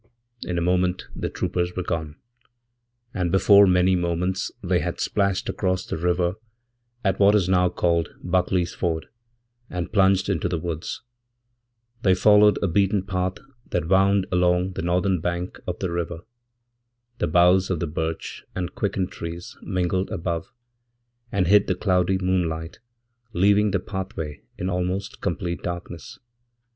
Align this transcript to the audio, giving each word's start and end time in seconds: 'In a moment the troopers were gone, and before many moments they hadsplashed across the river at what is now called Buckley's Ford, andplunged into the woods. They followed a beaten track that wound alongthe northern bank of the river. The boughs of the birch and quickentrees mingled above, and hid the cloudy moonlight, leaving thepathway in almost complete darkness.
'In 0.41 0.57
a 0.57 0.61
moment 0.61 1.09
the 1.15 1.29
troopers 1.29 1.75
were 1.75 1.83
gone, 1.83 2.15
and 3.13 3.31
before 3.31 3.67
many 3.67 3.95
moments 3.95 4.51
they 4.63 4.79
hadsplashed 4.79 5.47
across 5.47 5.85
the 5.85 5.95
river 5.95 6.37
at 7.05 7.19
what 7.19 7.35
is 7.35 7.47
now 7.47 7.69
called 7.69 8.09
Buckley's 8.23 8.73
Ford, 8.73 9.09
andplunged 9.69 10.27
into 10.27 10.49
the 10.49 10.57
woods. 10.57 11.03
They 12.01 12.15
followed 12.15 12.57
a 12.63 12.67
beaten 12.67 13.05
track 13.05 13.37
that 13.69 13.89
wound 13.89 14.25
alongthe 14.31 14.83
northern 14.83 15.19
bank 15.19 15.59
of 15.67 15.77
the 15.77 15.91
river. 15.91 16.21
The 17.19 17.27
boughs 17.27 17.69
of 17.69 17.79
the 17.79 17.85
birch 17.85 18.43
and 18.55 18.73
quickentrees 18.73 19.55
mingled 19.61 20.09
above, 20.09 20.51
and 21.31 21.45
hid 21.45 21.67
the 21.67 21.75
cloudy 21.75 22.17
moonlight, 22.17 22.79
leaving 23.33 23.71
thepathway 23.71 24.41
in 24.57 24.67
almost 24.67 25.21
complete 25.21 25.61
darkness. 25.61 26.17